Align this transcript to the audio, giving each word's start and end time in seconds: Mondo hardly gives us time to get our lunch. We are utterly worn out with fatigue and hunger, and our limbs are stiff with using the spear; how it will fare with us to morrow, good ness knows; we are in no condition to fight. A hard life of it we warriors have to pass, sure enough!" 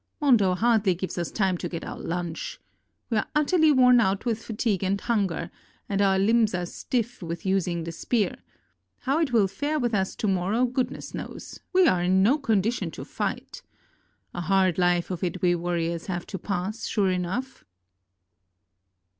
Mondo 0.19 0.55
hardly 0.55 0.95
gives 0.95 1.15
us 1.19 1.29
time 1.29 1.59
to 1.59 1.69
get 1.69 1.83
our 1.85 1.99
lunch. 1.99 2.59
We 3.11 3.17
are 3.17 3.27
utterly 3.35 3.71
worn 3.71 3.99
out 3.99 4.25
with 4.25 4.41
fatigue 4.43 4.83
and 4.83 4.99
hunger, 4.99 5.51
and 5.87 6.01
our 6.01 6.17
limbs 6.17 6.55
are 6.55 6.65
stiff 6.65 7.21
with 7.21 7.45
using 7.45 7.83
the 7.83 7.91
spear; 7.91 8.37
how 9.01 9.19
it 9.19 9.31
will 9.31 9.47
fare 9.47 9.77
with 9.77 9.93
us 9.93 10.15
to 10.15 10.27
morrow, 10.27 10.65
good 10.65 10.89
ness 10.89 11.13
knows; 11.13 11.59
we 11.71 11.87
are 11.87 12.01
in 12.01 12.23
no 12.23 12.39
condition 12.39 12.89
to 12.89 13.05
fight. 13.05 13.61
A 14.33 14.41
hard 14.41 14.79
life 14.79 15.11
of 15.11 15.23
it 15.23 15.39
we 15.43 15.53
warriors 15.53 16.07
have 16.07 16.25
to 16.25 16.39
pass, 16.39 16.87
sure 16.87 17.11
enough!" 17.11 17.63